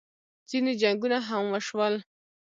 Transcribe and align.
ځینې 0.49 0.71
جنګونه 0.81 1.17
هم 1.27 1.43
وشول 1.53 1.93